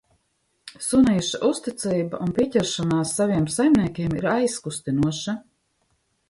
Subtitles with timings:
[0.85, 5.37] Sunīša uzticība un pieķeršanās saviem saimniekiem ir aizkustinoša.